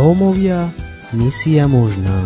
[0.00, 0.72] Rómovia,
[1.12, 2.24] misia možná.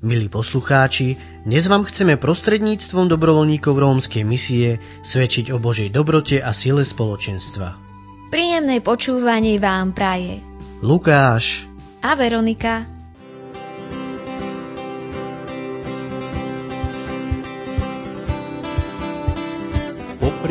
[0.00, 6.88] Milí poslucháči, dnes vám chceme prostredníctvom dobrovoľníkov rómskej misie svedčiť o Božej dobrote a sile
[6.88, 7.76] spoločenstva.
[8.32, 10.40] Príjemné počúvanie vám praje
[10.80, 11.68] Lukáš
[12.00, 13.01] a Veronika.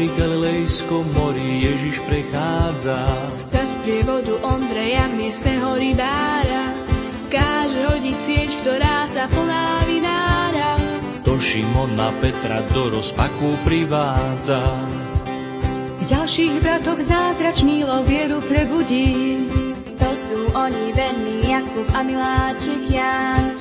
[0.01, 3.05] Popri Galilejskom mori Ježiš prechádza.
[3.53, 6.73] Za sprievodu Ondreja, miestneho rybára,
[7.29, 10.73] káže hodiť sieť, ktorá sa plná vinára.
[11.21, 14.65] To Šimona Petra do rozpaku privádza.
[16.09, 19.45] Ďalších bratoch zázračný lov vieru prebudí.
[20.01, 23.53] To sú oni verní Jakub a Miláčik Jan.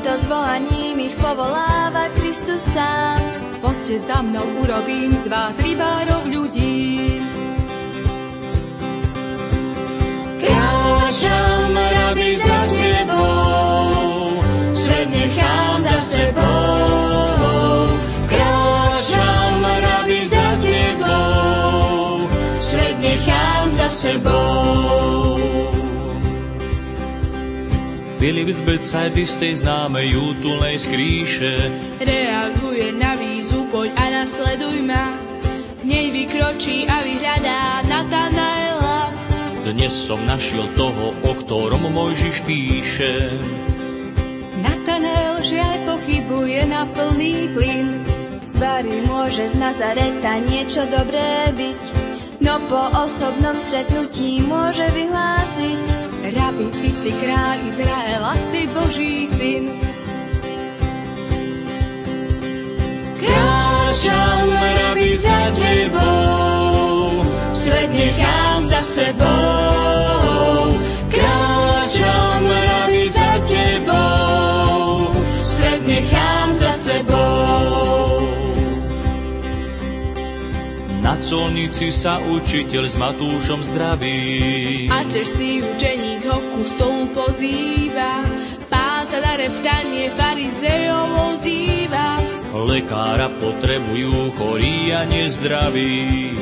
[0.00, 3.20] Týmto zvolaním ich povoláva Kristus sám.
[3.60, 7.20] Poďte za mnou, urobím z vás rybárov ľudí.
[10.40, 14.40] Kráčam, rabi, za tebou,
[14.72, 17.92] svet nechám za sebou.
[18.24, 22.24] Kráčam, rabi, za tebou,
[22.56, 25.29] svet nechám za sebou.
[28.20, 31.56] Filip z Becajdy z tej známej útulnej skríše
[32.04, 35.16] Reaguje na výzvu, poď a nasleduj ma.
[35.80, 39.08] Nej vykročí a vyhľadá Natanaela.
[39.64, 43.40] Dnes som našiel toho, o ktorom Mojžiš píše.
[44.60, 48.04] Natanael žiaľ pochybuje na plný plyn.
[48.60, 51.99] Bari môže z Nazareta niečo dobré byť,
[52.40, 55.84] no po osobnom stretnutí môže vyhlásiť.
[56.30, 59.64] Rabi, ty si kráľ Izraela, si Boží syn.
[63.20, 70.76] Kráčam, rabi, za tebou, svet nechám za sebou.
[71.12, 75.12] Kráčam, rabi, za tebou,
[75.44, 78.09] svet nechám za sebou.
[81.30, 84.90] Na colnici sa učiteľ s Matúšom zdraví.
[84.90, 88.26] A čerstvý učeník ho ku stolu pozýva.
[88.66, 92.18] Pán sa na reptanie farizejov ozýva.
[92.50, 96.34] Lekára potrebujú chorí a nezdraví.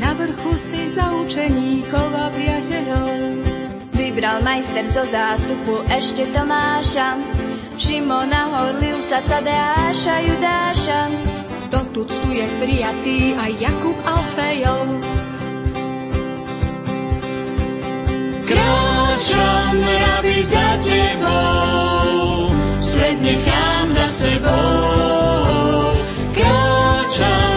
[0.00, 3.12] Na vrchu si za učeníkov a priateľov.
[3.92, 7.20] Vybral majster zo zástupu ešte Tomáša,
[7.76, 11.05] Šimona Horlivca, Tadeáša, Judáša.
[12.46, 14.86] Je prijatý aj Jakub Alfejov.
[18.46, 22.46] Kráčam, rabi, za tebou,
[22.78, 25.90] svet nechám za sebou.
[26.38, 27.55] Kráčam,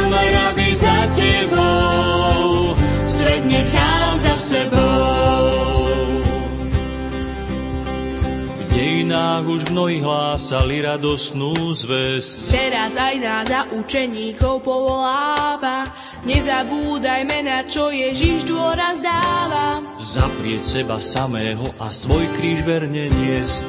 [9.69, 12.49] mnohí hlásali radosnú zväz.
[12.49, 15.85] Teraz aj nás za učeníkov povoláva.
[16.25, 19.79] Nezabúdajme na čo Ježiš dôraz dáva.
[20.01, 23.67] Zaprieť seba samého a svoj kríž verne niesť.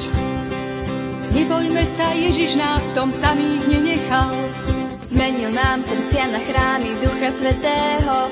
[1.31, 4.35] Nebojme sa, Ježiš nás v tom samých nenechal.
[5.07, 8.31] Zmenil nám srdcia na chrámy Ducha Svetého,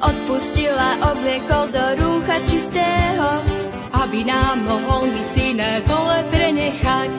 [0.00, 3.59] odpustil a obliekol do rúcha čistého.
[3.92, 7.09] Aby nám mohol misijné pole prenechať.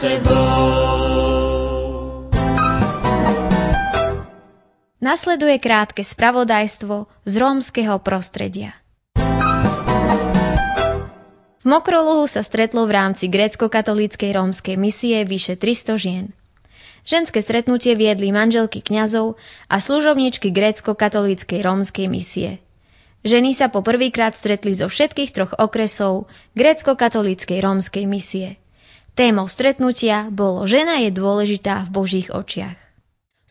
[0.00, 1.60] Sebou.
[5.00, 8.72] Nasleduje krátke spravodajstvo z rómskeho prostredia.
[11.60, 16.26] V Mokrolohu sa stretlo v rámci grécko-katolíckej rómskej misie vyše 300 žien.
[17.04, 19.36] Ženské stretnutie viedli manželky kňazov
[19.68, 22.64] a služobničky grécko-katolíckej rómskej misie.
[23.20, 28.56] Ženy sa po prvýkrát stretli zo všetkých troch okresov grécko-katolíckej rómskej misie.
[29.18, 32.78] Témou stretnutia bolo Žena je dôležitá v Božích očiach.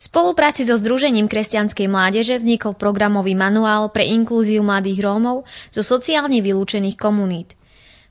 [0.08, 6.96] spolupráci so Združením kresťanskej mládeže vznikol programový manuál pre inklúziu mladých Rómov zo sociálne vylúčených
[6.96, 7.52] komunít.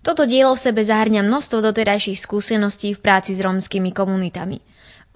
[0.05, 4.61] Toto dielo v sebe zahrňa množstvo doterajších skúseností v práci s rómskymi komunitami.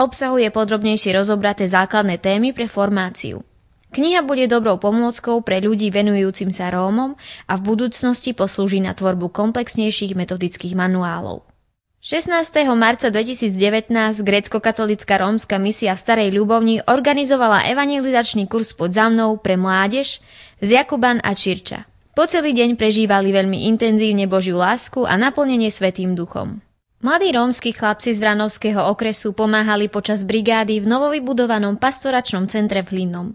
[0.01, 3.45] Obsahuje podrobnejšie rozobraté základné témy pre formáciu.
[3.93, 7.13] Kniha bude dobrou pomôckou pre ľudí venujúcim sa Rómom
[7.45, 11.52] a v budúcnosti poslúži na tvorbu komplexnejších metodických manuálov.
[12.03, 12.67] 16.
[12.75, 13.87] marca 2019
[14.27, 20.19] grécko-katolická rómska misia v Starej Ľubovni organizovala evangelizačný kurz pod zamnou pre mládež
[20.59, 21.87] z Jakuban a Čirča.
[22.11, 26.59] Po celý deň prežívali veľmi intenzívne Božiu lásku a naplnenie Svetým duchom.
[26.99, 33.31] Mladí rómsky chlapci z Vranovského okresu pomáhali počas brigády v novovybudovanom pastoračnom centre v Hlinnom.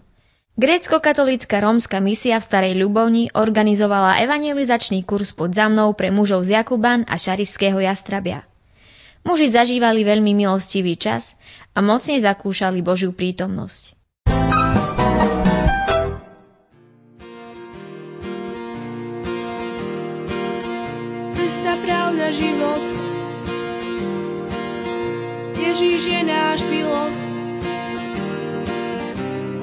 [0.61, 7.09] Grécko-katolícka rómska misia v Starej Ľubovni organizovala evangelizačný kurz pod zamnou pre mužov z Jakuban
[7.09, 8.45] a Šarišského Jastrabia.
[9.23, 11.35] Muži zažívali veľmi milostivý čas
[11.75, 13.97] a mocne zakúšali Božiu prítomnosť.
[21.35, 22.83] Cesta, pravda, život
[25.59, 27.29] Ježíš je náš pilot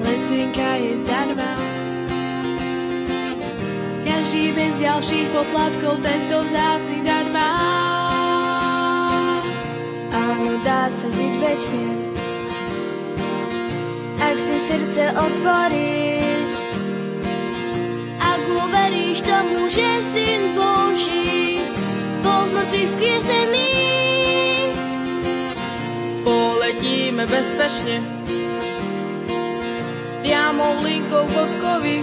[0.07, 1.51] letenka je zdarma.
[4.07, 7.86] Každý bez ďalších poplatkov tento vzácny dar má.
[10.17, 11.85] Áno, dá sa žiť večne,
[14.17, 16.49] ak si srdce otvoríš.
[18.17, 21.61] Ak uveríš tomu, že Syn Boží
[22.25, 23.69] bol z mŕtvych skriesený.
[26.25, 28.01] Poletíme bezpečne,
[30.25, 32.01] priamou linkou kockovi.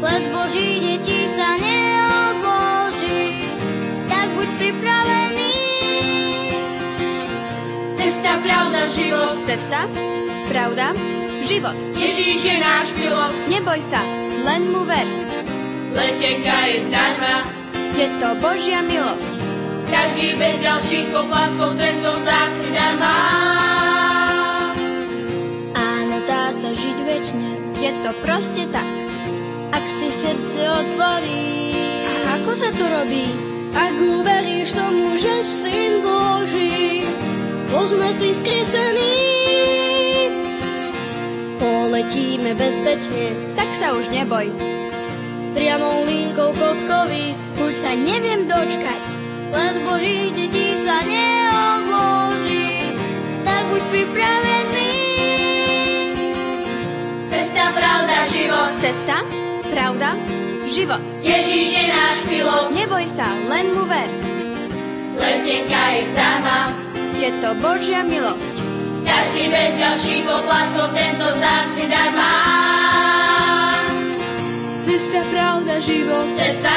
[0.00, 3.52] Let Boží deti sa neodloží,
[4.06, 5.39] tak buď pripravený.
[8.44, 9.36] Pravda, život.
[9.46, 9.80] Cesta,
[10.48, 10.96] pravda,
[11.44, 11.76] život.
[11.96, 13.34] Ježíš je náš pilot.
[13.48, 14.00] Neboj sa,
[14.48, 15.08] len mu ver.
[15.92, 17.36] Letenka je zdarma.
[17.96, 19.32] Je to Božia milosť.
[19.90, 23.18] Každý bez ďalších poplatkov tento vzácny dar má.
[27.20, 27.48] večne.
[27.76, 28.88] Je to proste tak.
[29.76, 31.76] Ak si srdce otvorí.
[32.08, 33.28] A ako sa to robí?
[33.76, 37.04] Ak uveríš tomu, že Syn Boží
[37.70, 39.12] z mŕtvych skriesený.
[41.62, 43.54] Poletíme bezpečne.
[43.54, 44.50] Tak sa už neboj.
[45.54, 47.34] Priamou linkou kockovi.
[47.60, 49.02] Už sa neviem dočkať.
[49.50, 52.94] Let Boží deti sa neodloží.
[53.46, 54.60] Tak buď pripravený
[57.70, 58.70] pravda, život.
[58.80, 59.16] Cesta,
[59.70, 60.08] pravda,
[60.66, 61.02] život.
[61.22, 62.74] Ježíš je náš pilot.
[62.74, 64.10] Neboj sa, len mu ver.
[65.20, 66.89] Letenka je zdarma.
[67.20, 68.56] Je to Božia milosť.
[69.04, 72.36] Každý bez ďalších poplatkov tento vzácny dar má.
[74.80, 76.32] Cesta, pravda, život.
[76.40, 76.72] Cesta,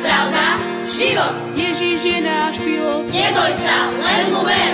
[0.00, 0.56] pravda,
[0.96, 1.36] život.
[1.52, 3.04] Ježíš je náš pilot.
[3.12, 4.72] Neboj sa, len mu ver.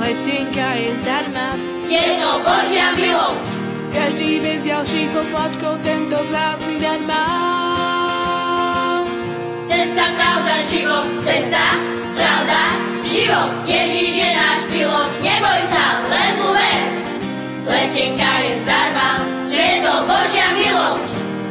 [0.00, 1.48] Letenka je zdarma.
[1.84, 3.44] Je to Božia milosť.
[3.92, 7.24] Každý bez ďalších poplatkov tento vzácny dar má.
[9.68, 12.60] Cesta, pravda, život, cesta, pravda,
[13.08, 13.50] život.
[13.64, 16.82] Ježíš je náš pilot, neboj sa, len mu ver.
[17.64, 19.10] Letenka je zdarma,
[19.48, 21.08] je to Božia milosť.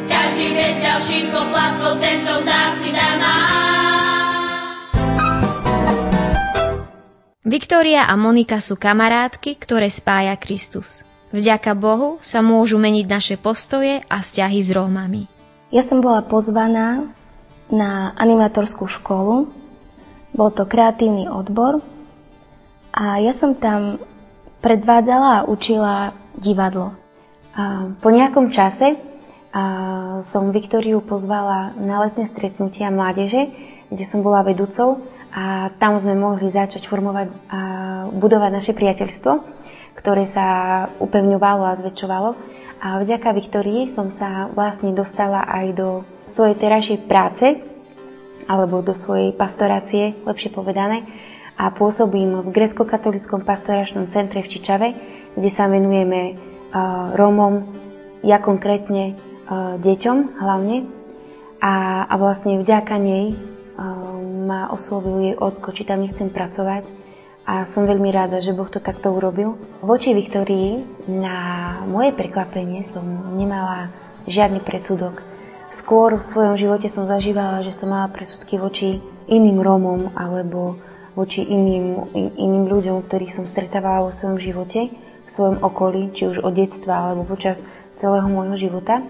[0.09, 3.37] Každý bez ďalších poplatkov tento vzácny dar má.
[7.49, 11.01] Viktória a Monika sú kamarátky, ktoré spája Kristus.
[11.33, 15.25] Vďaka Bohu sa môžu meniť naše postoje a vzťahy s Rómami.
[15.73, 17.09] Ja som bola pozvaná
[17.69, 19.49] na animatorskú školu.
[20.33, 21.81] Bol to kreatívny odbor
[22.93, 23.97] a ja som tam
[24.59, 26.93] predvádzala a učila divadlo.
[27.55, 28.95] A po nejakom čase
[29.49, 29.63] a
[30.21, 33.49] som Viktóriu pozvala na letné stretnutia mládeže,
[33.89, 35.01] kde som bola vedúcou
[35.33, 37.59] a tam sme mohli začať formovať a
[38.13, 39.59] budovať naše priateľstvo
[39.99, 40.47] ktoré sa
[41.03, 42.29] upevňovalo a zväčšovalo.
[42.79, 45.89] A vďaka Viktorii som sa vlastne dostala aj do
[46.31, 47.59] svojej terajšej práce,
[48.49, 51.05] alebo do svojej pastorácie, lepšie povedané,
[51.59, 54.87] a pôsobím v grecko-katolickom pastoračnom centre v Čičave,
[55.35, 57.67] kde sa venujeme uh, Rómom,
[58.25, 60.87] ja konkrétne uh, deťom hlavne.
[61.59, 63.37] A, a vlastne vďaka nej uh,
[64.47, 66.87] ma oslovil jej ocko, či tam nechcem pracovať
[67.49, 69.57] a som veľmi rada, že Boh to takto urobil.
[69.81, 71.37] Voči Viktorii na
[71.89, 73.01] moje prekvapenie som
[73.33, 73.89] nemala
[74.29, 75.17] žiadny predsudok.
[75.69, 78.97] Skôr v svojom živote som zažívala, že som mala predsudky voči
[79.29, 80.81] iným Rómom alebo
[81.13, 86.41] voči iným, iným ľuďom, ktorých som stretávala vo svojom živote, v svojom okolí, či už
[86.41, 87.61] od detstva alebo počas
[87.93, 89.05] celého môjho života.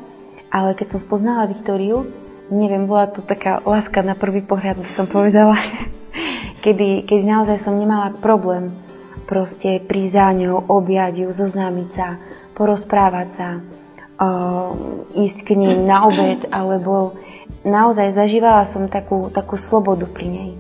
[0.52, 2.12] Ale keď som spoznala Viktóriu,
[2.52, 5.56] neviem, bola to taká láska na prvý pohľad, by som povedala.
[6.66, 8.76] kedy, kedy naozaj som nemala problém
[9.30, 12.20] proste prísť za ňou, objať ju, zoznámiť sa,
[12.58, 13.50] porozprávať sa,
[15.16, 17.16] ísť k nej na obed, alebo
[17.64, 20.52] naozaj zažívala som takú, takú slobodu pri nej,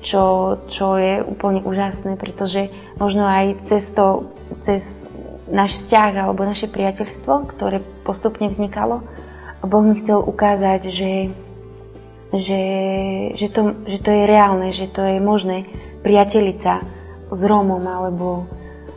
[0.00, 4.32] čo, čo je úplne úžasné, pretože možno aj cez to,
[4.64, 5.12] cez
[5.52, 9.04] náš vzťah alebo naše priateľstvo, ktoré postupne vznikalo,
[9.62, 11.14] Boh mi chcel ukázať, že,
[12.34, 12.62] že,
[13.36, 15.70] že, to, že to je reálne, že to je možné
[16.02, 16.82] priateliť sa
[17.30, 18.50] s Rómom alebo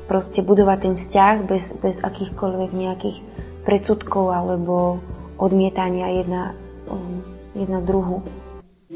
[0.10, 3.18] proste budovať ten vzťah bez, bez akýchkoľvek nejakých
[3.66, 5.02] predsudkov alebo
[5.42, 6.44] odmietania jedna,
[6.88, 7.26] um,
[7.58, 8.22] jedna druhu.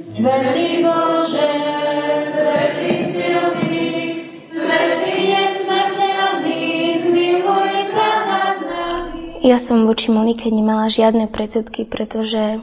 [0.08, 1.52] Svetý Bože,
[2.30, 3.90] Svetý silný,
[4.40, 6.64] Svetý nesmrteľný,
[7.04, 9.42] zmiluj sa nad nami.
[9.44, 12.62] Ja som voči Monike nemala žiadne predsudky, pretože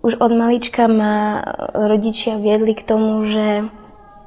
[0.00, 1.44] už od malička ma
[1.76, 3.68] rodičia viedli k tomu, že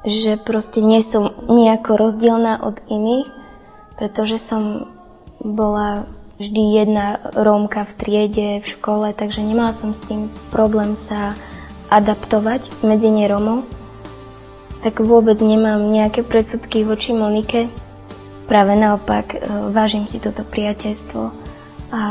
[0.03, 3.27] že proste nie som nejako rozdielna od iných,
[3.95, 4.91] pretože som
[5.39, 6.03] bola
[6.37, 11.37] vždy jedna Rómka v triede, v škole, takže nemala som s tým problém sa
[11.93, 13.65] adaptovať medzi nerómov.
[14.81, 17.71] Tak vôbec nemám nejaké predsudky voči Monike.
[18.49, 19.37] Práve naopak, e,
[19.71, 21.21] vážim si toto priateľstvo
[21.95, 22.01] a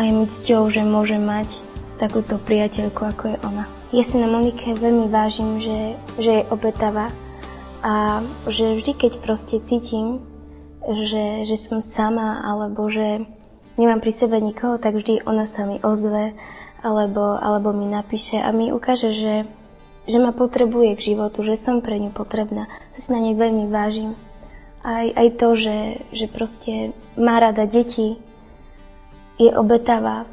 [0.00, 1.60] aj mi cťou, že môžem mať
[2.00, 3.64] takúto priateľku, ako je ona.
[3.92, 7.12] Ja si na Monike veľmi vážim, že, že je obetavá,
[7.86, 8.18] a
[8.50, 10.18] že vždy, keď proste cítim,
[10.82, 13.22] že, že som sama alebo že
[13.76, 16.36] nemám pri sebe nikoho, tak vždy ona sa mi ozve
[16.84, 19.34] alebo, alebo mi napíše a mi ukáže, že,
[20.04, 22.68] že ma potrebuje k životu, že som pre ňu potrebná.
[22.94, 24.12] To si na nej veľmi vážim.
[24.86, 25.78] Aj, aj to, že,
[26.14, 28.20] že proste má rada deti,
[29.36, 30.24] je obetavá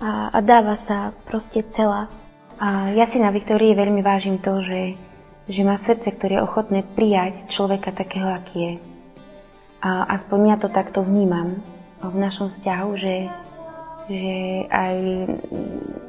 [0.00, 2.08] a, a dáva sa proste celá.
[2.58, 4.96] A ja si na Viktórii veľmi vážim to, že
[5.48, 8.72] že má srdce, ktoré je ochotné prijať človeka takého, aký je.
[9.80, 11.64] A aspoň ja to takto vnímam
[12.02, 13.16] v našom vzťahu, že,
[14.06, 14.34] že
[14.70, 14.94] aj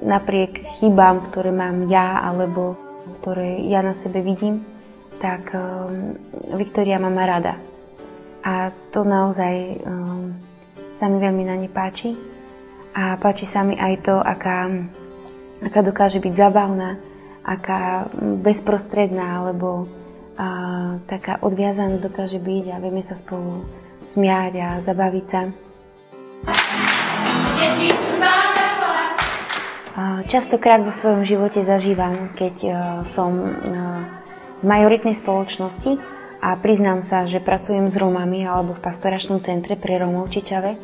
[0.05, 2.77] napriek chybám, ktoré mám ja, alebo
[3.21, 4.61] ktoré ja na sebe vidím,
[5.19, 6.15] tak um,
[6.55, 7.59] Viktória ma rada.
[8.39, 10.31] A to naozaj um,
[10.95, 12.15] sa mi veľmi na ne páči.
[12.95, 14.69] A páči sa mi aj to, aká,
[15.61, 16.97] aká dokáže byť zabavná,
[17.45, 18.09] aká
[18.41, 19.85] bezprostredná alebo
[20.39, 20.47] a,
[21.05, 23.67] taká odviazaná dokáže byť a vieme sa spolu
[24.01, 25.41] smiať a zabaviť sa.
[30.29, 33.49] Častokrát vo svojom živote zažívam, keď e, som e,
[34.61, 35.97] v majoritnej spoločnosti
[36.37, 40.77] a priznám sa, že pracujem s Romami alebo v pastoračnom centre pre Romov Čičave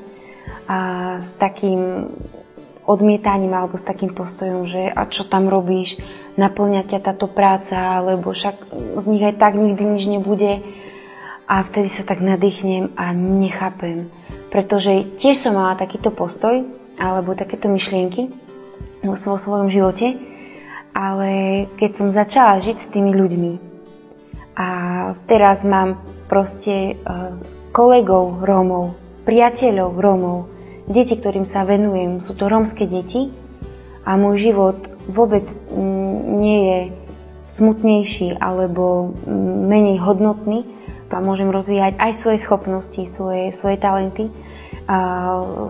[0.65, 0.79] a
[1.22, 2.10] s takým
[2.89, 6.01] odmietaním alebo s takým postojom, že a čo tam robíš,
[6.41, 10.65] naplňa ťa táto práca, alebo však z nich aj tak nikdy nič nebude.
[11.46, 14.10] A vtedy sa tak nadýchnem a nechápem.
[14.55, 16.63] Pretože tiež som mala takýto postoj,
[16.95, 18.31] alebo takéto myšlienky
[19.03, 20.15] vo svojom živote,
[20.95, 23.53] ale keď som začala žiť s tými ľuďmi
[24.55, 24.67] a
[25.27, 26.00] teraz mám
[26.31, 27.03] proste e,
[27.75, 28.95] kolegov Rómov,
[29.27, 30.38] priateľov Rómov,
[30.88, 33.35] deti, ktorým sa venujem, sú to rómske deti
[34.07, 34.79] a môj život
[35.12, 35.43] vôbec
[36.39, 36.79] nie je
[37.51, 39.12] smutnejší alebo
[39.67, 40.63] menej hodnotný
[41.12, 44.29] a môžem rozvíjať aj svoje schopnosti, svoje, svoje talenty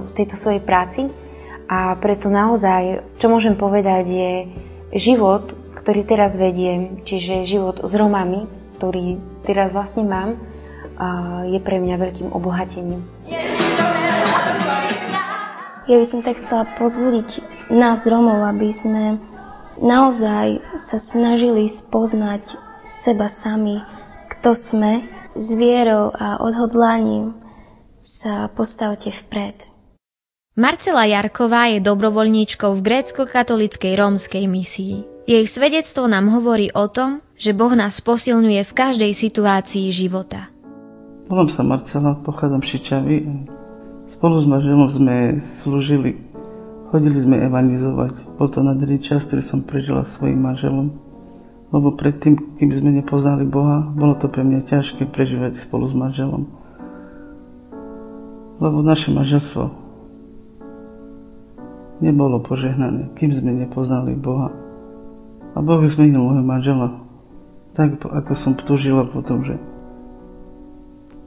[0.02, 1.08] v tejto svojej práci.
[1.66, 4.32] A preto naozaj, čo môžem povedať, je
[4.96, 8.46] život, ktorý teraz vediem, čiže život s Romami,
[8.78, 10.38] ktorý teraz vlastne mám,
[11.50, 13.04] je pre mňa veľkým obohatením.
[15.86, 19.22] Ja by som tak chcela pozbudiť nás Romov, aby sme
[19.78, 23.82] naozaj sa snažili spoznať seba sami,
[24.38, 25.02] kto sme,
[25.36, 27.36] s vierou a odhodlaním
[28.00, 29.68] sa postavte vpred.
[30.56, 35.28] Marcela Jarková je dobrovoľníčkou v grécko-katolickej rómskej misii.
[35.28, 40.48] Jej svedectvo nám hovorí o tom, že Boh nás posilňuje v každej situácii života.
[41.28, 43.18] Volám sa Marcela, pochádzam z Šičavy
[44.06, 46.22] Spolu s manželom sme slúžili,
[46.94, 48.38] chodili sme evanizovať.
[48.38, 50.94] Bol to nádherný čas, ktorý som prežila svojim manželom.
[51.76, 56.48] Lebo predtým, kým sme nepoznali Boha, bolo to pre mňa ťažké prežívať spolu s manželom.
[58.64, 59.76] Lebo naše manželstvo
[62.00, 64.56] nebolo požehnané, kým sme nepoznali Boha.
[65.52, 67.04] A Boh zmenil môjho manžela
[67.76, 69.60] tak, ako som túžila potom, že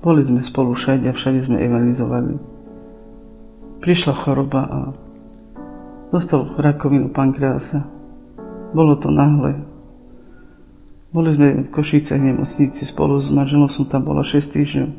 [0.00, 2.56] boli sme spolu všade a všade sme evanizovali
[3.78, 4.78] prišla choroba a
[6.10, 7.86] dostal rakovinu pankreasa.
[8.74, 9.64] Bolo to náhle.
[11.18, 14.90] Boli sme v Košíce v nemocnici, spolu s manželom som tam bola 6 týždňov.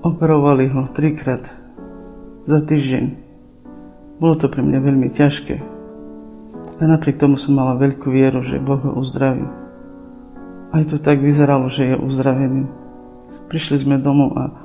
[0.00, 1.44] Operovali ho trikrát
[2.48, 3.12] za týždeň.
[4.16, 5.60] Bolo to pre mňa veľmi ťažké.
[6.80, 9.44] A napriek tomu som mala veľkú vieru, že Boh ho uzdraví.
[10.72, 12.64] Aj to tak vyzeralo, že je uzdravený.
[13.52, 14.56] Prišli sme domov a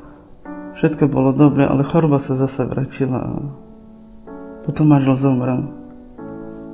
[0.80, 3.32] všetko bolo dobre, ale choroba sa zase vrátila a
[4.64, 5.68] potom manžel zomrel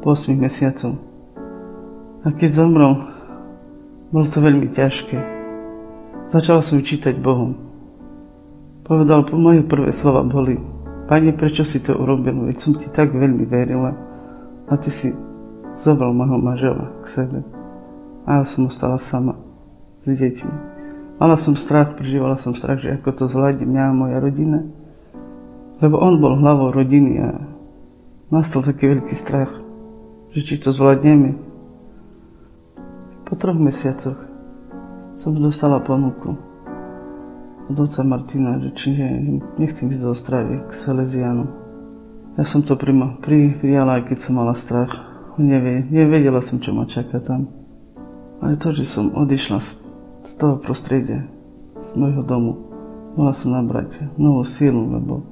[0.06, 1.02] po 8 mesiacov.
[2.22, 3.15] A keď zomrel,
[4.10, 5.18] bolo to veľmi ťažké.
[6.34, 7.58] Začal som čítať Bohom.
[8.86, 10.58] Povedal, po moje prvé slova boli,
[11.06, 12.50] Pane, prečo si to urobil?
[12.50, 13.94] Veď som ti tak veľmi verila
[14.66, 15.14] a ty si
[15.82, 17.40] zobral môjho manžela k sebe.
[18.26, 19.38] A ja som ostala sama
[20.02, 20.54] s deťmi.
[21.22, 24.66] Mala som strach, prežívala som strach, že ako to zvládne mňa a moja rodina.
[25.78, 27.30] Lebo on bol hlavou rodiny a
[28.34, 29.54] nastal taký veľký strach,
[30.34, 31.38] že či to zvládneme.
[33.26, 34.22] Po troch mesiacoch
[35.18, 36.38] som dostala ponuku
[37.66, 38.94] od oca Martina, že či
[39.58, 41.50] nechcem ísť do Ostravy k Salesianu.
[42.38, 44.94] Ja som to prima, pri, prijala, aj keď som mala strach.
[45.42, 47.50] Nevie, nevedela som, čo ma čaká tam.
[48.46, 49.72] Ale to, že som odišla z,
[50.30, 51.26] z toho prostredia,
[51.82, 52.70] z môjho domu,
[53.18, 55.26] bola som nabrať novú sílu, lebo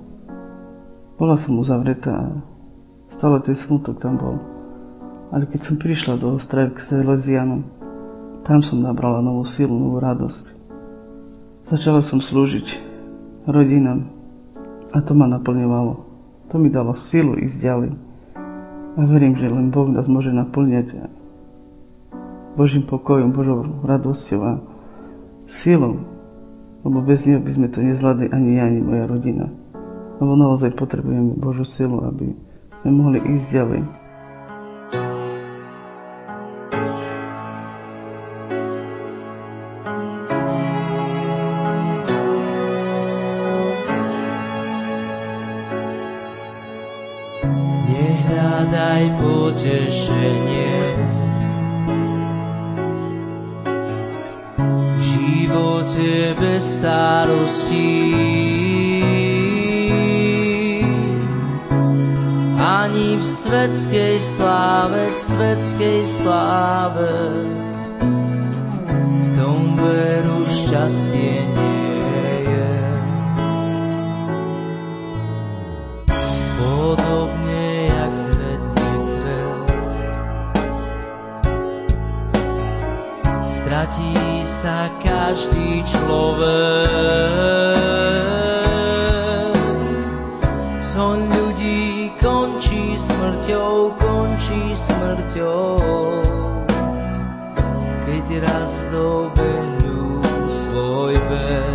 [1.22, 2.42] bola som uzavretá a
[3.14, 4.42] stále ten smutok tam bol.
[5.30, 7.83] Ale keď som prišla do Ostravy k Salesianu,
[8.44, 10.44] tam som nabrala novú silu, novú radosť.
[11.72, 12.68] Začala som slúžiť
[13.48, 14.12] rodinám
[14.92, 15.94] a to ma naplňovalo.
[16.52, 17.92] To mi dalo silu ísť ďalej.
[18.94, 21.10] A verím, že len Boh nás môže naplňať
[22.54, 24.54] Božím pokojom, Božou radosťou a
[25.50, 26.06] silou.
[26.84, 29.50] Lebo bez neho by sme to nezvládli ani ja, ani moja rodina.
[30.22, 32.36] Lebo naozaj potrebujeme Božú silu, aby
[32.84, 34.03] sme mohli ísť ďalej.
[57.64, 58.14] Starostí
[62.60, 67.12] ani v svetskej sláve, svetskej sláve
[85.44, 86.48] každý človek.
[90.80, 95.84] Son ľudí končí smrťou, končí smrťou,
[98.08, 101.73] keď raz dobehnú svoj beh.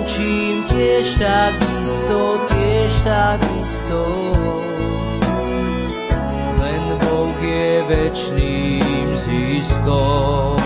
[0.00, 4.00] Skončím tiež tak isto, tiež tak isto.
[6.56, 10.56] Len Boh je večným ziskom.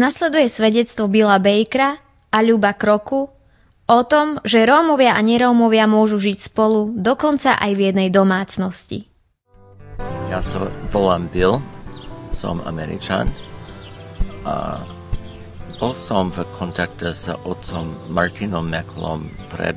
[0.00, 1.98] Nasleduje svedectvo Billa Bakera
[2.30, 3.34] a Ľuba Kroku
[3.90, 9.10] o tom, že Rómovia a nerómovia môžu žiť spolu dokonca aj v jednej domácnosti.
[10.30, 11.58] Ja sa volám Bill,
[12.34, 13.30] som Američan
[14.46, 14.84] a
[15.80, 19.76] bol som v kontakte s otcom Martinom Meklom pred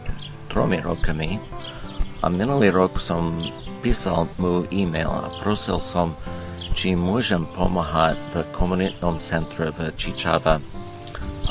[0.51, 1.39] tromi rokami
[2.23, 3.35] a minulý rok som
[3.83, 6.15] písal mu e-mail a prosil som,
[6.71, 10.63] či môžem pomáhať v komunitnom centre v Čičava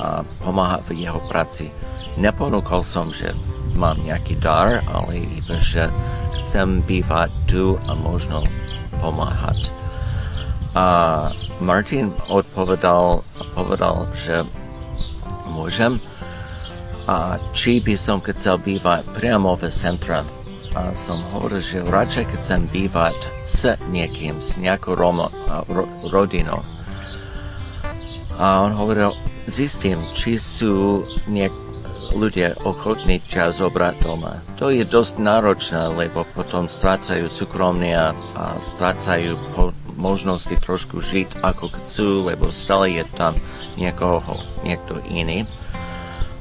[0.00, 1.68] a pomáhať v jeho práci.
[2.16, 3.36] Neponúkol som, že
[3.76, 5.92] mám nejaký dar, ale iba, že
[6.44, 8.44] chcem bývať tu a možno
[9.00, 9.68] pomáhať.
[10.72, 10.87] A
[11.61, 13.20] Martin odpovedal,
[13.52, 14.48] povedal, že
[15.44, 16.00] môžem
[17.04, 20.24] a či by som chcel bývať priamo v centre.
[20.72, 23.12] A som hovoril, že radšej chcem bývať
[23.44, 25.28] s niekým, s nejakou romo,
[25.68, 26.64] ro, rodinou.
[28.40, 29.12] A on hovoril,
[29.44, 31.52] zistím, či sú niek-
[32.12, 34.44] ľudia ochotní ťa zobrať doma.
[34.61, 38.12] To je dosť náročné, lebo potom strácajú súkromie a
[38.61, 43.37] strácajú po možnosti trošku žiť ako chcú, lebo stále je tam
[43.76, 45.44] niekoho, niekto iný.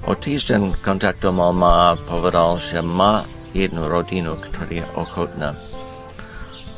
[0.09, 5.53] O týždeň kontaktoval ma a povedal, že má jednu rodinu, ktorá je ochotná.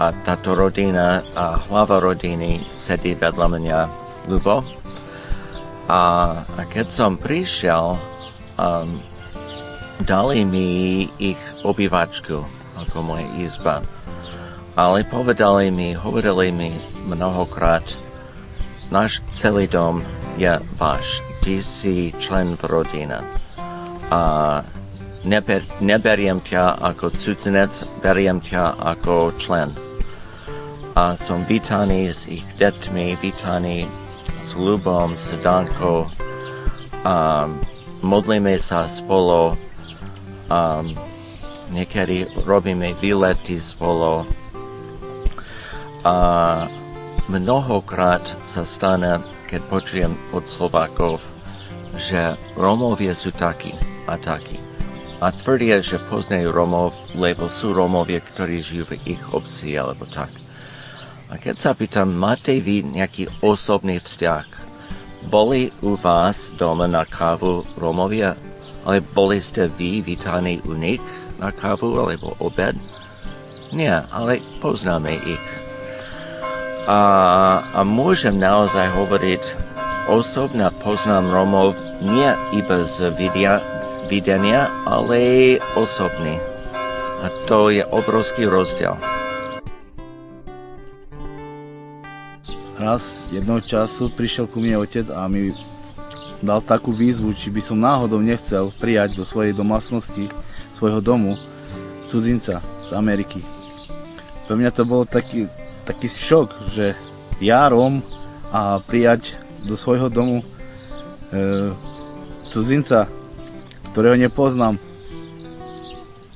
[0.02, 3.80] A táto rodina a hlava rodiny sedí vedľa mňa,
[4.28, 4.66] Lubo.
[5.88, 6.02] A,
[6.44, 7.96] a keď som prišiel,
[8.58, 9.00] um,
[10.04, 10.68] dali mi
[11.22, 12.44] ich obývačku
[12.76, 13.86] ako moja izba.
[14.74, 16.74] Ale povedali mi, hovorili mi
[17.06, 17.86] mnohokrát,
[18.90, 20.02] náš celý dom
[20.34, 20.50] je
[20.82, 21.22] váš.
[21.46, 23.22] Ty si člen v rodine.
[24.10, 24.22] A
[25.22, 29.78] neber, neberiem ťa ako cudzinec, beriem ťa ako člen.
[30.98, 33.86] A som vítaný s ich deťmi, vítaný
[34.42, 36.10] s Lubom, s Dankou.
[37.06, 37.62] Um,
[38.02, 39.54] modlíme sa spolu,
[40.50, 40.86] um,
[41.70, 44.26] niekedy robíme výlety spolu.
[46.04, 46.16] A
[47.32, 51.24] mnohokrát sa stane, keď počujem od Slovákov,
[51.96, 53.72] že Rómovia sú takí
[54.08, 54.60] a takí.
[55.24, 60.36] A tvrdia, že poznajú Rómov, lebo sú Rómovia, ktorí žijú v ich obci alebo tak.
[61.32, 64.64] A keď sa pýtam, máte vy nejaký osobný vzťah
[65.24, 68.36] boli u vás doma na kávu Romovia?
[68.84, 71.00] Ale boli ste vy vítaní u nich
[71.40, 72.76] na kávu alebo obed?
[73.72, 75.48] Nie, ale poznáme ich.
[76.84, 77.00] A,
[77.64, 79.44] a môžem naozaj hovoriť,
[80.12, 83.64] osobne poznám Romov nie iba z vidia,
[84.12, 86.44] videnia, ale osobne.
[87.24, 89.00] A to je obrovský rozdiel.
[92.84, 95.56] raz jednoho času prišiel ku mne otec a mi
[96.44, 100.28] dal takú výzvu, či by som náhodou nechcel prijať do svojej domácnosti,
[100.76, 101.40] svojho domu,
[102.12, 103.40] cudzinca z Ameriky.
[104.44, 105.48] Pre mňa to bolo taký,
[105.84, 106.96] taký šok, že
[107.44, 108.04] ja Róm
[108.52, 110.46] a prijať do svojho domu e,
[112.52, 113.08] cudzinca,
[113.92, 114.80] ktorého nepoznám.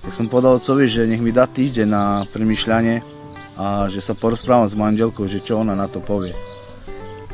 [0.03, 3.03] Tak som povedal otcovi, že nech mi dá týždeň na premyšľanie,
[3.57, 6.37] a že sa porozprávam s manželkou, že čo ona na to povie.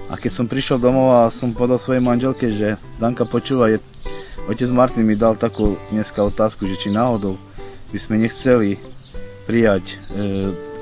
[0.08, 3.84] A keď som prišiel domov a som povedal svojej manželke, že Danka počúva, je,
[4.48, 7.36] otec Martin mi dal takú dneska otázku, že či náhodou
[7.92, 8.80] by sme nechceli
[9.44, 9.96] prijať e,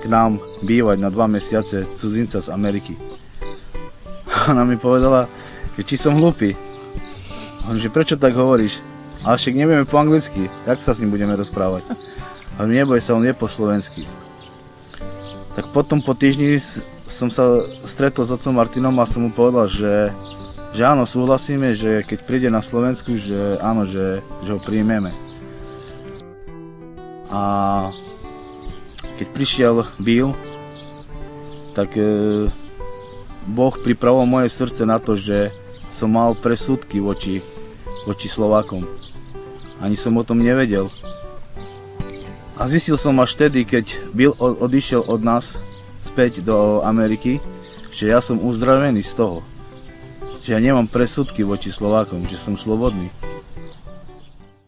[0.01, 2.97] k nám bývať na dva mesiace cudzinca z Ameriky.
[4.49, 5.29] Ona mi povedala,
[5.77, 6.57] že či som hlupý.
[7.69, 8.81] On, že prečo tak hovoríš?
[9.21, 11.85] Ale však nevieme po anglicky, jak sa s ním budeme rozprávať?
[12.57, 14.09] Ale neboj sa, on je po slovensky.
[15.53, 16.57] Tak potom po týždni
[17.05, 20.09] som sa stretol s otcom Martinom a som mu povedal, že,
[20.73, 25.13] že áno, súhlasíme, že keď príde na Slovensku, že áno, že, že ho príjmeme.
[27.29, 27.41] A
[29.21, 30.33] keď prišiel Bill,
[31.77, 32.49] tak e,
[33.45, 35.53] Boh pripravil moje srdce na to, že
[35.93, 37.45] som mal presudky voči,
[38.09, 38.81] voči Slovákom.
[39.77, 40.89] Ani som o tom nevedel.
[42.57, 45.53] A zistil som až vtedy, keď Bill odišiel od nás
[46.01, 47.37] späť do Ameriky,
[47.93, 49.45] že ja som uzdravený z toho.
[50.41, 53.13] Že ja nemám presudky voči Slovákom, že som slobodný.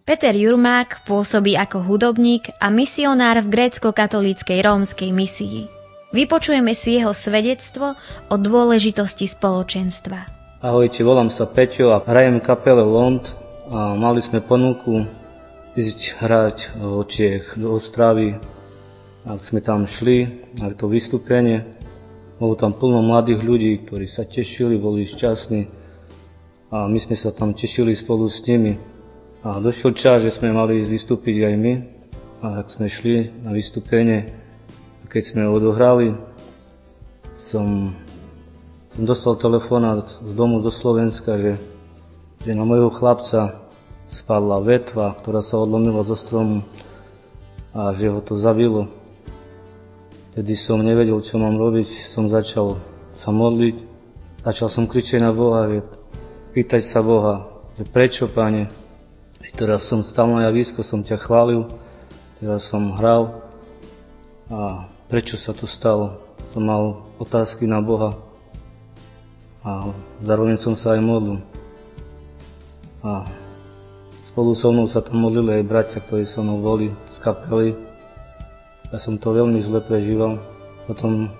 [0.04, 5.72] Peter Jurmák pôsobí ako hudobník a misionár v grécko-katolíckej rómskej misii.
[6.12, 7.96] Vypočujeme si jeho svedectvo
[8.28, 10.28] o dôležitosti spoločenstva.
[10.60, 13.24] Ahojte, volám sa Peťo a hrajem kapele Lond
[13.72, 15.08] a mali sme ponuku
[15.80, 18.36] ísť hrať do Čiech, do Ostravy.
[19.24, 21.63] Ak sme tam šli, na to vystúpenie,
[22.44, 25.72] bolo tam plno mladých ľudí, ktorí sa tešili, boli šťastní
[26.76, 28.92] a my sme sa tam tešili spolu s nimi.
[29.44, 31.74] A došiel čas, že sme mali ísť vystúpiť aj my.
[32.48, 34.32] A ak sme šli na vystúpenie,
[35.12, 36.16] keď sme odohrali,
[37.36, 37.92] som,
[38.96, 41.54] som dostal telefonát z domu zo Slovenska, že,
[42.48, 43.60] že na mojho chlapca
[44.08, 46.64] spadla vetva, ktorá sa odlomila zo stromu
[47.76, 48.88] a že ho to zabilo.
[50.40, 52.80] Tedy som nevedel, čo mám robiť, som začal
[53.12, 53.76] sa modliť,
[54.48, 55.80] začal som kričať na Boha, že
[56.56, 57.44] pýtať sa Boha,
[57.76, 58.83] že prečo, Pane,
[59.54, 61.70] teraz som stal na javisku, som ťa chválil,
[62.42, 63.42] teraz som hral
[64.50, 66.20] a prečo sa to stalo.
[66.54, 68.13] Som mal otázky na Boha
[69.66, 69.89] a
[70.22, 71.39] zároveň som sa aj modlil.
[73.02, 73.26] A
[74.30, 77.74] spolu so mnou sa tam modlili aj bratia, ktorí so mnou boli z kapely.
[78.94, 80.38] Ja som to veľmi zle prežíval.
[80.86, 81.32] Potom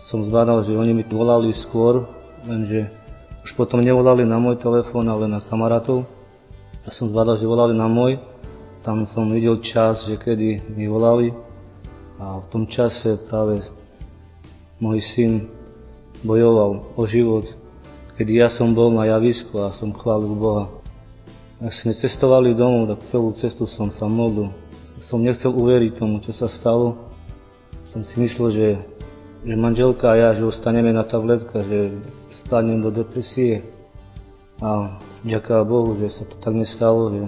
[0.00, 2.06] som zbádal, že oni mi volali skôr,
[2.46, 2.88] lenže
[3.42, 6.15] už potom nevolali na môj telefón, ale na kamarátov.
[6.86, 8.22] Ja som zbádal, že volali na môj.
[8.86, 11.34] Tam som videl čas, že kedy mi volali
[12.22, 13.58] a v tom čase práve
[14.78, 15.50] môj syn
[16.22, 17.50] bojoval o život,
[18.14, 20.70] kedy ja som bol na javisku a som chválil Boha.
[21.58, 24.54] Ak sme cestovali domov, tak celú cestu som sa modlil.
[25.02, 27.10] Som nechcel uveriť tomu, čo sa stalo.
[27.90, 28.68] Som si myslel, že,
[29.42, 31.98] že manželka a ja, že ostaneme na tabletka, že
[32.30, 33.66] stanem do depresie.
[34.62, 34.94] A
[35.26, 37.22] ďaká Bohu, že sa to tak nestalo, že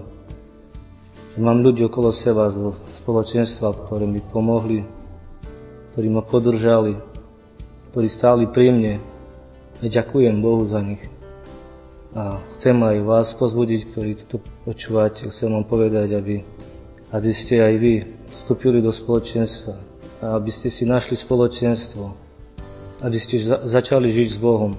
[1.39, 4.83] Mám ľudí okolo seba zo spoločenstva, ktoré mi pomohli,
[5.95, 6.99] ktorí ma podržali,
[7.95, 8.95] ktorí stáli pri mne.
[9.79, 10.99] A ďakujem Bohu za nich.
[12.11, 16.43] A chcem aj vás pozbudiť, ktorí to počúvate, chcem vám povedať, aby,
[17.15, 17.95] aby ste aj vy
[18.35, 19.79] vstúpili do spoločenstva
[20.19, 22.03] a aby ste si našli spoločenstvo,
[23.07, 24.75] aby ste za- začali žiť s Bohom,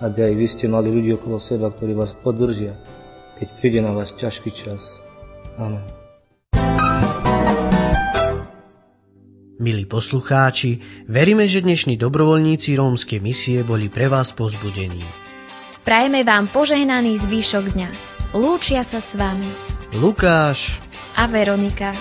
[0.00, 2.76] aby aj vy ste mali ľudí okolo seba, ktorí vás podržia,
[3.40, 4.80] keď príde na vás ťažký čas.
[5.56, 5.80] Amen.
[9.56, 15.00] Milí poslucháči, veríme, že dnešní dobrovoľníci rómskej misie boli pre vás pozbudení.
[15.80, 17.90] Prajeme vám požehnaný zvyšok dňa.
[18.36, 19.48] Lúčia sa s vami
[19.96, 20.76] Lukáš
[21.16, 21.96] a Veronika.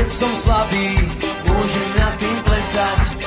[0.00, 0.96] Keď som slabý,
[1.44, 3.23] môžem nad tým plesať.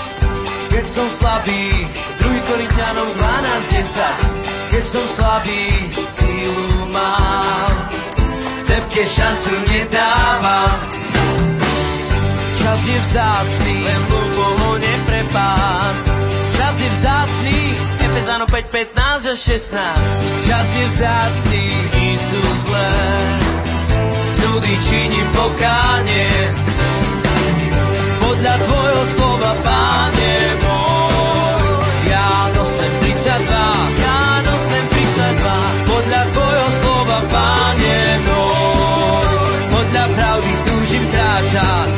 [0.78, 1.74] Keď som slabý,
[2.22, 5.64] 2 Korintianov 12.10 keď som slabý,
[6.12, 7.72] sílu mám.
[8.68, 10.78] Tebke šancu nedávam.
[12.60, 16.00] Čas je vzácný, len hlúpo ho neprepás.
[16.60, 17.60] Čas je vzácný,
[18.12, 20.52] Efezano 5, 15 a 16.
[20.52, 21.66] Čas je vzácný,
[22.12, 23.28] Isus len.
[24.12, 26.28] Z nudy činím pokánie.
[28.20, 30.57] Podľa tvojho slova, Páne
[33.38, 39.30] 32, Jan 8, 32, podľa Tvojho slova, Páne môj,
[39.70, 41.92] podľa pravdy túžim kráčať.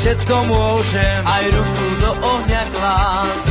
[0.00, 3.42] Všetko môžem, aj ruku do ohňa klás.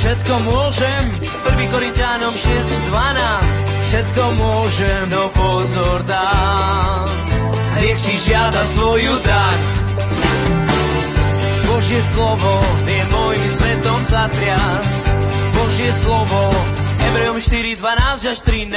[0.00, 1.68] Všetko môžem, 1.
[1.68, 3.92] Korintianom 6.12.
[3.92, 7.35] Všetko môžem, no pozor dám
[7.80, 9.60] nech si žiada svoju dať.
[11.66, 12.54] Božie slovo
[12.88, 15.06] je môjim svetom zatrias.
[15.56, 16.52] Božie slovo
[17.00, 18.76] Hebrejom 4, 12 až 13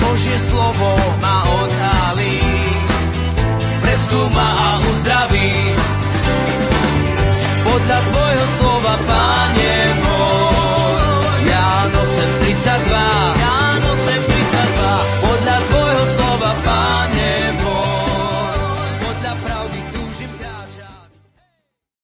[0.00, 0.90] Božie slovo
[1.20, 2.40] ma odhalí
[3.80, 5.52] Preskúma a uzdraví
[7.64, 17.11] Podľa Tvojho slova, Páne môj Jan 8, 32 Jan 8, 32 Podľa Tvojho slova, Páne